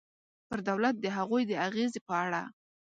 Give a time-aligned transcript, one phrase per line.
[0.47, 2.41] پر دولت د هغوی د اغېزې په اړه.